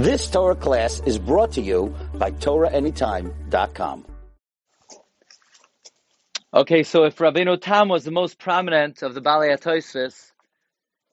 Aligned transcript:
This 0.00 0.30
Torah 0.30 0.56
class 0.56 1.02
is 1.04 1.18
brought 1.18 1.52
to 1.52 1.60
you 1.60 1.94
by 2.14 2.30
TorahAnytime.com. 2.30 4.06
Okay, 6.54 6.82
so 6.84 7.04
if 7.04 7.18
Rabbeinu 7.18 7.60
Tam 7.60 7.90
was 7.90 8.04
the 8.04 8.10
most 8.10 8.38
prominent 8.38 9.02
of 9.02 9.12
the 9.12 9.20
Balei 9.20 9.60
Toisvis, 9.60 10.32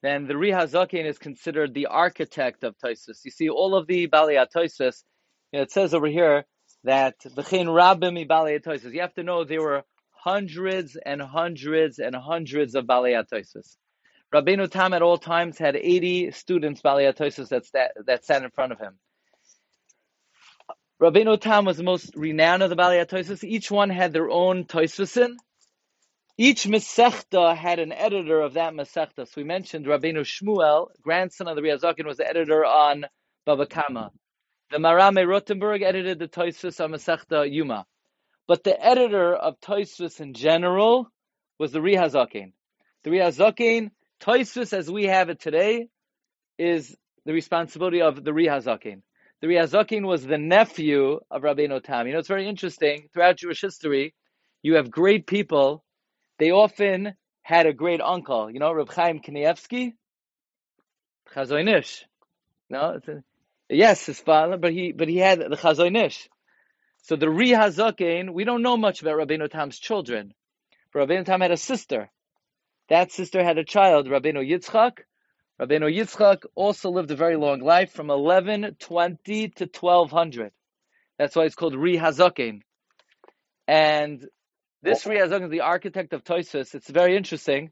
then 0.02 0.26
the 0.26 0.38
Ri 0.38 0.52
Hazakin 0.52 1.04
is 1.04 1.20
considered 1.20 1.74
the 1.74 1.88
architect 1.88 2.64
of 2.64 2.78
Toisvis. 2.78 3.26
You 3.26 3.32
see, 3.32 3.50
all 3.50 3.76
of 3.76 3.88
the 3.88 4.08
Balei 4.08 4.48
Toisvis, 4.56 5.04
you 5.52 5.60
know, 5.60 5.64
it 5.64 5.72
says 5.74 5.94
over 5.94 6.08
here 6.08 6.46
that 6.86 7.20
B'chein 7.20 7.66
Rabbim 7.66 8.26
Balei 8.26 8.64
Toisvis. 8.64 8.94
You 8.94 9.02
have 9.02 9.16
to 9.16 9.24
know 9.24 9.44
there 9.44 9.62
were 9.62 9.84
hundreds 10.12 10.96
and 11.06 11.22
hundreds 11.22 12.00
and 12.00 12.16
hundreds 12.16 12.74
of 12.74 12.86
Balei 12.86 13.22
Toisvis. 13.30 13.76
Rabbeinu 14.34 14.70
Tam 14.70 14.94
at 14.94 15.02
all 15.02 15.18
times 15.18 15.58
had 15.58 15.76
80 15.76 16.32
students, 16.32 16.82
Balei 16.82 17.16
Toisvis, 17.16 17.50
that, 17.50 17.92
that 18.06 18.26
sat 18.26 18.44
in 18.44 18.50
front 18.52 18.74
of 18.74 18.80
him. 18.80 19.00
Rabbeinu 21.02 21.40
Tam 21.40 21.64
was 21.64 21.78
the 21.78 21.84
most 21.84 22.16
renowned 22.16 22.64
of 22.64 22.70
the 22.70 22.76
Balei 22.76 23.06
Toisus. 23.06 23.44
Each 23.44 23.70
one 23.70 23.90
had 23.90 24.14
their 24.14 24.30
own 24.30 24.66
Toisusin. 24.66 25.36
Each 26.40 26.66
Masechta 26.66 27.56
had 27.56 27.80
an 27.80 27.92
editor 27.92 28.42
of 28.42 28.56
that 28.56 28.74
Masechta. 28.74 29.28
So 29.28 29.34
we 29.38 29.44
mentioned 29.44 29.86
Rabbeinu 29.86 30.22
Shmuel, 30.22 30.88
grandson 31.02 31.48
of 31.48 31.56
the 31.56 31.62
Riazakin, 31.62 32.06
was 32.06 32.18
the 32.18 32.28
editor 32.28 32.66
on 32.66 33.06
Baba 33.46 33.66
Kama. 33.66 34.12
The 34.72 34.78
Maharam 34.78 35.16
Rottenberg 35.16 35.84
edited 35.84 36.20
the 36.20 36.28
Toisus 36.28 36.84
on 36.84 36.92
Masechta 36.92 37.50
Yuma. 37.50 37.86
But 38.48 38.64
the 38.64 38.84
editor 38.84 39.34
of 39.34 39.60
Toisus 39.60 40.20
in 40.20 40.34
general 40.34 41.10
was 41.60 41.72
the 41.72 41.80
Rihazakin. 41.80 42.54
The 43.04 43.10
Rihazakin, 43.10 43.92
Toisus 44.22 44.74
as 44.74 44.90
we 44.90 45.06
have 45.06 45.30
it 45.30 45.40
today, 45.40 45.88
is 46.58 46.96
the 47.26 47.34
responsibility 47.34 48.02
of 48.02 48.24
the 48.24 48.32
Rihazakin 48.32 49.02
the 49.42 49.48
Riazakin 49.48 50.06
was 50.06 50.26
the 50.26 50.38
nephew 50.38 51.20
of 51.30 51.44
Rabbeinu 51.44 51.84
Tam. 51.84 52.08
You 52.08 52.14
know, 52.14 52.20
it's 52.20 52.28
very 52.28 52.48
interesting. 52.48 53.10
Throughout 53.14 53.38
Jewish 53.38 53.62
history, 53.62 54.16
you 54.64 54.76
have 54.76 54.90
great 54.90 55.28
people. 55.28 55.84
They 56.40 56.52
often 56.52 57.14
had 57.44 57.68
a 57.68 57.74
great 57.74 58.02
uncle. 58.02 58.50
You 58.50 58.60
know, 58.60 58.74
Reb 58.74 58.90
Chaim 58.90 59.20
Kanievsky, 59.20 59.94
Chazon 61.36 61.78
Ish. 61.78 62.06
No, 62.70 63.00
a, 63.08 63.24
yes, 63.70 64.08
his 64.08 64.20
father, 64.20 64.58
but 64.58 64.74
he 64.74 64.92
but 64.92 65.08
he 65.08 65.18
had 65.18 65.40
the 65.40 65.56
Chazon 65.56 65.96
Ish. 66.06 66.28
So 67.04 67.16
the 67.16 67.28
Rihazakin, 67.28 68.34
we 68.34 68.44
don't 68.44 68.64
know 68.64 68.76
much 68.76 69.02
about 69.02 69.18
Rabbeinu 69.18 69.50
Tam's 69.50 69.78
children. 69.78 70.34
But 70.92 71.08
Rabbeinu 71.08 71.26
Tam 71.26 71.42
had 71.42 71.52
a 71.52 71.58
sister. 71.58 72.10
That 72.90 73.12
sister 73.12 73.44
had 73.44 73.58
a 73.58 73.66
child, 73.66 74.08
Rabbeinu 74.08 74.48
Yitzchak, 74.50 75.00
Rabbeinu 75.60 75.94
Yitzchak 75.94 76.46
also 76.56 76.92
lived 76.92 77.10
a 77.12 77.16
very 77.16 77.36
long 77.36 77.60
life 77.60 77.92
from 77.92 78.08
1120 78.08 79.50
to 79.50 79.66
1200. 79.66 80.52
That's 81.18 81.36
why 81.36 81.46
it's 81.46 81.56
called 81.56 81.74
Rihazakin. 81.74 82.62
And 83.68 84.26
this 84.84 85.06
Ri 85.06 85.18
Hazakin 85.18 85.46
is 85.46 85.52
the 85.52 85.62
architect 85.62 86.14
of 86.14 86.24
Toisus. 86.24 86.76
It's 86.76 86.90
very 86.90 87.18
interesting. 87.18 87.72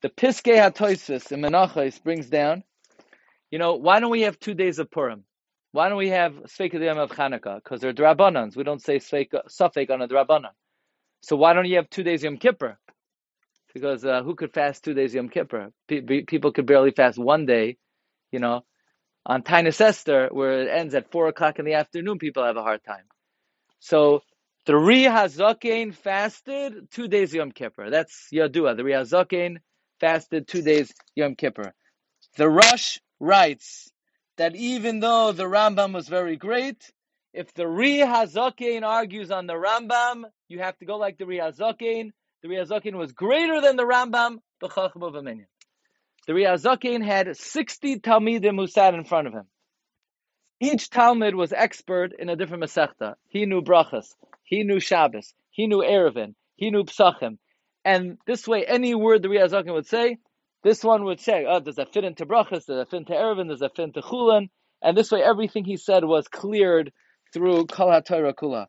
The 0.00 0.08
Piskei 0.08 0.56
HaToisus 0.56 1.32
in 1.32 1.40
Menachos 1.42 2.02
brings 2.02 2.28
down, 2.28 2.64
you 3.50 3.58
know, 3.58 3.74
why 3.74 4.00
don't 4.00 4.10
we 4.10 4.22
have 4.22 4.38
two 4.38 4.54
days 4.54 4.78
of 4.78 4.90
Purim? 4.90 5.24
Why 5.72 5.88
don't 5.90 5.98
we 5.98 6.08
have 6.08 6.32
Sveika 6.46 6.82
Yom 6.82 6.98
of 6.98 7.10
Chanukah? 7.10 7.56
Because 7.56 7.80
they're 7.82 7.92
Drabanans. 7.92 8.56
We 8.56 8.64
don't 8.64 8.82
say 8.82 8.96
Safek 8.96 9.90
on 9.90 10.00
a 10.00 10.08
Drabanan. 10.08 10.52
So 11.20 11.36
why 11.36 11.52
don't 11.52 11.66
you 11.66 11.76
have 11.76 11.90
two 11.90 12.02
days 12.02 12.20
of 12.20 12.32
Yom 12.32 12.38
Kippur? 12.38 12.78
Because 13.80 14.06
uh, 14.06 14.22
who 14.22 14.34
could 14.34 14.54
fast 14.54 14.84
two 14.84 14.94
days 14.94 15.14
Yom 15.14 15.28
Kippur? 15.28 15.70
P- 15.86 16.00
people 16.22 16.50
could 16.50 16.64
barely 16.64 16.92
fast 16.92 17.18
one 17.18 17.44
day, 17.44 17.76
you 18.32 18.38
know. 18.38 18.64
On 19.26 19.42
Tainus 19.42 19.80
Esther, 19.80 20.30
where 20.32 20.62
it 20.62 20.68
ends 20.70 20.94
at 20.94 21.10
four 21.10 21.28
o'clock 21.28 21.58
in 21.58 21.66
the 21.66 21.74
afternoon, 21.74 22.18
people 22.18 22.42
have 22.44 22.56
a 22.56 22.62
hard 22.62 22.82
time. 22.84 23.04
So 23.80 24.22
the 24.64 24.76
Ri 24.76 25.04
Hazaken 25.04 25.94
fasted 25.94 26.90
two 26.90 27.06
days 27.06 27.34
Yom 27.34 27.52
Kippur. 27.52 27.90
That's 27.90 28.28
Yadua. 28.32 28.76
The 28.76 28.84
Ri 28.84 28.92
Hazaken 28.92 29.58
fasted 30.00 30.48
two 30.48 30.62
days 30.62 30.92
Yom 31.14 31.34
Kippur. 31.34 31.74
The 32.38 32.48
Rush 32.48 33.00
writes 33.20 33.90
that 34.38 34.56
even 34.56 35.00
though 35.00 35.32
the 35.32 35.44
Rambam 35.44 35.92
was 35.92 36.08
very 36.08 36.36
great, 36.36 36.90
if 37.34 37.52
the 37.52 37.68
Ri 37.68 37.98
Hazaken 37.98 38.84
argues 38.84 39.30
on 39.30 39.46
the 39.46 39.54
Rambam, 39.54 40.24
you 40.48 40.60
have 40.60 40.78
to 40.78 40.86
go 40.86 40.96
like 40.96 41.18
the 41.18 41.26
Ri 41.26 41.38
Hazaken 41.38 42.12
the 42.46 42.54
Riazakin 42.54 42.96
was 42.96 43.12
greater 43.12 43.60
than 43.60 43.76
the 43.76 43.84
Rambam, 43.84 44.38
the 44.60 44.68
Chacham 44.68 45.02
of 45.02 45.14
Aminyan. 45.14 45.46
The 46.26 46.32
Riazakin 46.32 47.04
had 47.04 47.36
60 47.36 48.00
Talmidim 48.00 48.56
who 48.56 48.66
sat 48.66 48.94
in 48.94 49.04
front 49.04 49.26
of 49.26 49.32
him. 49.32 49.44
Each 50.60 50.88
Talmud 50.88 51.34
was 51.34 51.52
expert 51.52 52.12
in 52.18 52.28
a 52.28 52.36
different 52.36 52.62
Masechta. 52.62 53.14
He 53.28 53.46
knew 53.46 53.62
Brachas, 53.62 54.14
he 54.44 54.62
knew 54.62 54.80
Shabbos, 54.80 55.34
he 55.50 55.66
knew 55.66 55.78
Eruvin, 55.78 56.34
he 56.56 56.70
knew 56.70 56.84
Psachim. 56.84 57.38
And 57.84 58.18
this 58.26 58.48
way, 58.48 58.64
any 58.64 58.94
word 58.94 59.22
the 59.22 59.28
Riazakin 59.28 59.72
would 59.72 59.86
say, 59.86 60.18
this 60.62 60.82
one 60.82 61.04
would 61.04 61.20
say, 61.20 61.46
oh, 61.48 61.60
does 61.60 61.76
that 61.76 61.92
fit 61.92 62.04
into 62.04 62.26
Brachas, 62.26 62.66
does 62.66 62.78
that 62.78 62.90
fit 62.90 62.98
into 62.98 63.12
Eruvin, 63.12 63.48
does 63.48 63.60
that 63.60 63.76
fit 63.76 63.84
into 63.84 64.00
Chulin? 64.00 64.48
And 64.82 64.96
this 64.96 65.10
way, 65.10 65.22
everything 65.22 65.64
he 65.64 65.76
said 65.76 66.04
was 66.04 66.28
cleared 66.28 66.92
through 67.32 67.66
Kol 67.66 67.88
HaTorah 67.88 68.34
Kula. 68.34 68.66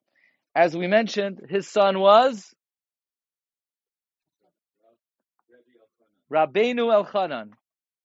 As 0.56 0.76
we 0.76 0.88
mentioned, 0.88 1.42
his 1.50 1.68
son 1.68 2.00
was 2.00 2.54
Rabbeinu 6.32 6.92
Elchanan. 6.92 7.52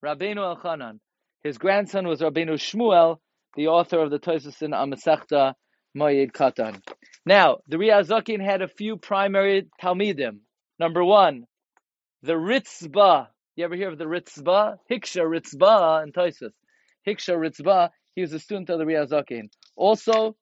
Rabbeinu 0.04 0.56
Elchanan. 0.56 1.00
His 1.42 1.58
grandson 1.58 2.06
was 2.06 2.20
Rabbeinu 2.20 2.54
Shmuel, 2.54 3.18
the 3.56 3.66
author 3.66 3.98
of 3.98 4.10
the 4.10 4.20
Tosus 4.20 4.62
in 4.62 4.70
Amasechta 4.70 5.54
Moyed 5.96 6.32
Katan. 6.32 6.80
Now, 7.26 7.58
the 7.66 7.78
Riazakin 7.78 8.40
had 8.40 8.62
a 8.62 8.68
few 8.68 8.96
primary 8.96 9.68
Talmidim. 9.82 10.38
Number 10.78 11.04
one, 11.04 11.46
the 12.22 12.34
Ritzba. 12.34 13.26
You 13.56 13.64
ever 13.64 13.74
hear 13.74 13.90
of 13.90 13.98
the 13.98 14.04
Ritzba? 14.04 14.76
Hiksha 14.90 15.22
Ritzba 15.22 16.04
in 16.04 16.12
Tosus. 16.12 16.52
Hiksha 17.06 17.36
Ritzba, 17.36 17.90
he 18.14 18.20
was 18.20 18.32
a 18.32 18.38
student 18.38 18.70
of 18.70 18.78
the 18.78 18.84
Riazakin. 18.84 19.48
Also, 19.74 20.36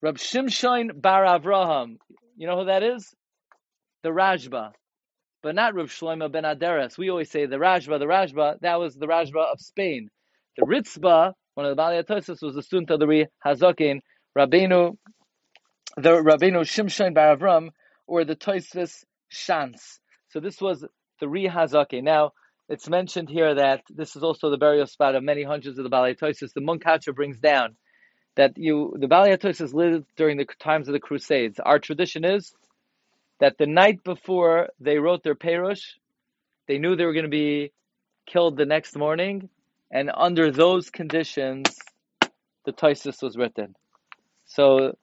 Rab 0.00 0.16
Shimshon 0.16 1.00
Bar 1.00 1.24
Avraham. 1.24 1.96
You 2.36 2.46
know 2.46 2.58
who 2.60 2.64
that 2.66 2.82
is? 2.82 3.14
The 4.02 4.10
Rashba 4.10 4.72
but 5.42 5.54
not 5.54 5.74
Rav 5.74 5.88
Shlomo 5.88 6.30
ben 6.30 6.44
Aderes. 6.44 6.98
We 6.98 7.10
always 7.10 7.30
say 7.30 7.46
the 7.46 7.56
Rashba, 7.56 7.98
the 7.98 8.06
Rashba, 8.06 8.60
that 8.60 8.78
was 8.78 8.94
the 8.94 9.06
Rashba 9.06 9.52
of 9.52 9.60
Spain. 9.60 10.10
The 10.56 10.66
Ritzba, 10.66 11.32
one 11.54 11.66
of 11.66 11.70
the 11.70 11.76
Bali 11.76 12.02
Atosis, 12.02 12.42
was 12.42 12.54
the 12.54 12.62
student 12.62 12.90
of 12.90 13.00
the 13.00 13.06
Ri 13.06 13.26
Hazakin, 13.44 14.00
Rabbeinu, 14.36 14.96
the 15.96 16.10
Rabbeinu 16.10 16.62
Shimshon 16.62 17.14
Bar 17.14 17.36
Avram, 17.36 17.70
or 18.06 18.24
the 18.24 18.36
Toisvis 18.36 19.04
Shans. 19.28 20.00
So 20.30 20.40
this 20.40 20.60
was 20.60 20.84
the 21.20 21.28
Ri 21.28 21.48
Hazakin. 21.48 22.02
Now, 22.02 22.32
it's 22.68 22.88
mentioned 22.88 23.30
here 23.30 23.54
that 23.54 23.82
this 23.88 24.14
is 24.14 24.22
also 24.22 24.50
the 24.50 24.58
burial 24.58 24.86
spot 24.86 25.14
of 25.14 25.22
many 25.22 25.42
hundreds 25.42 25.78
of 25.78 25.84
the 25.84 25.90
Bali 25.90 26.14
Toisis. 26.14 26.52
The 26.52 26.60
Munkacha 26.60 27.14
brings 27.14 27.38
down 27.38 27.76
that 28.36 28.58
you 28.58 28.94
the 28.98 29.08
Bali 29.08 29.30
Toisis 29.30 29.72
lived 29.72 30.06
during 30.16 30.36
the 30.36 30.46
times 30.58 30.88
of 30.88 30.92
the 30.92 31.00
Crusades. 31.00 31.58
Our 31.58 31.78
tradition 31.78 32.24
is 32.24 32.52
that 33.40 33.58
the 33.58 33.66
night 33.66 34.02
before 34.04 34.68
they 34.80 34.98
wrote 34.98 35.22
their 35.22 35.34
Perush, 35.34 35.82
they 36.66 36.78
knew 36.78 36.96
they 36.96 37.04
were 37.04 37.12
going 37.12 37.24
to 37.24 37.30
be 37.30 37.72
killed 38.26 38.56
the 38.56 38.66
next 38.66 38.96
morning, 38.96 39.48
and 39.90 40.10
under 40.14 40.50
those 40.50 40.90
conditions, 40.90 41.66
the 42.66 42.72
Toisus 42.72 43.22
was 43.22 43.36
written. 43.36 43.74
So 44.44 44.96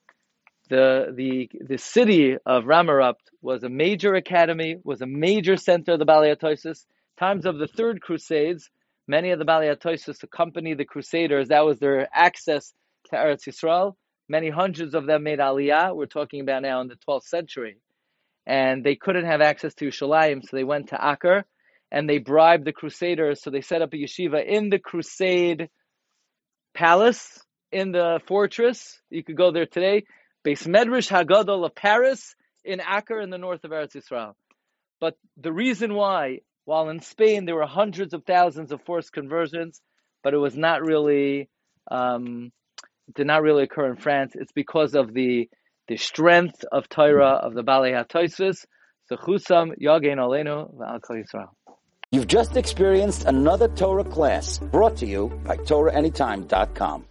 the 0.68 1.12
the 1.14 1.50
the 1.60 1.78
city 1.78 2.36
of 2.44 2.64
Ramerupt 2.64 3.30
was 3.40 3.62
a 3.62 3.68
major 3.68 4.14
academy, 4.14 4.76
was 4.84 5.00
a 5.00 5.06
major 5.06 5.56
center 5.56 5.92
of 5.92 5.98
the 5.98 6.06
Balei 6.06 6.36
Toisus. 6.36 6.84
Times 7.18 7.46
of 7.46 7.58
the 7.58 7.66
Third 7.66 8.02
Crusades, 8.02 8.70
many 9.08 9.30
of 9.30 9.38
the 9.38 9.44
Balei 9.44 9.74
Toisus 9.76 10.22
accompanied 10.22 10.78
the 10.78 10.84
Crusaders. 10.84 11.48
That 11.48 11.64
was 11.64 11.78
their 11.78 12.08
access 12.12 12.74
to 13.10 13.16
Eretz 13.16 13.46
Yisrael. 13.48 13.94
Many 14.28 14.50
hundreds 14.50 14.94
of 14.94 15.06
them 15.06 15.22
made 15.22 15.38
Aliyah. 15.38 15.96
We're 15.96 16.06
talking 16.06 16.40
about 16.40 16.62
now 16.62 16.80
in 16.80 16.88
the 16.88 16.96
12th 17.08 17.22
century 17.22 17.78
and 18.46 18.84
they 18.84 18.94
couldn't 18.94 19.26
have 19.26 19.40
access 19.40 19.74
to 19.74 19.86
Yerushalayim, 19.86 20.42
so 20.42 20.56
they 20.56 20.64
went 20.64 20.88
to 20.88 20.98
Acre, 21.02 21.44
and 21.90 22.08
they 22.08 22.18
bribed 22.18 22.64
the 22.64 22.72
Crusaders, 22.72 23.42
so 23.42 23.50
they 23.50 23.60
set 23.60 23.82
up 23.82 23.92
a 23.92 23.96
yeshiva 23.96 24.44
in 24.44 24.70
the 24.70 24.78
Crusade 24.78 25.68
palace, 26.74 27.42
in 27.72 27.92
the 27.92 28.20
fortress. 28.26 29.00
You 29.10 29.24
could 29.24 29.36
go 29.36 29.50
there 29.50 29.66
today. 29.66 30.04
Beis 30.46 30.66
Medrash 30.66 31.10
Hagadol 31.10 31.64
of 31.64 31.74
Paris, 31.74 32.34
in 32.64 32.80
Acre, 32.80 33.20
in 33.20 33.30
the 33.30 33.38
north 33.38 33.64
of 33.64 33.70
Eretz 33.70 33.96
Yisrael. 33.96 34.34
But 35.00 35.16
the 35.36 35.52
reason 35.52 35.94
why, 35.94 36.40
while 36.64 36.88
in 36.88 37.00
Spain 37.00 37.44
there 37.44 37.56
were 37.56 37.66
hundreds 37.66 38.14
of 38.14 38.24
thousands 38.24 38.72
of 38.72 38.82
forced 38.82 39.12
conversions, 39.12 39.80
but 40.22 40.34
it 40.34 40.38
was 40.38 40.56
not 40.56 40.82
really, 40.82 41.48
um, 41.90 42.52
did 43.14 43.26
not 43.26 43.42
really 43.42 43.64
occur 43.64 43.90
in 43.90 43.96
France, 43.96 44.32
it's 44.34 44.52
because 44.52 44.94
of 44.94 45.12
the 45.12 45.48
the 45.88 45.96
strength 45.96 46.64
of 46.72 46.88
Torah 46.88 47.40
of 47.42 47.54
the 47.54 47.62
Balei 47.62 47.92
HaToisvis. 47.92 48.64
Zechusam 49.10 49.72
Yagein 49.80 50.18
Aleinu 50.18 50.74
V'al 50.74 51.00
Yisrael. 51.10 51.48
You've 52.10 52.26
just 52.26 52.56
experienced 52.56 53.24
another 53.24 53.68
Torah 53.68 54.04
class 54.04 54.58
brought 54.58 54.96
to 54.98 55.06
you 55.06 55.28
by 55.44 55.56
TorahAnytime.com. 55.56 57.04